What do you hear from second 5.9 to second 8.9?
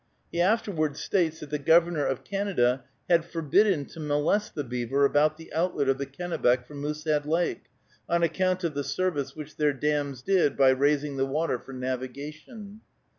the Kennebec from Moosehead Lake, on account of the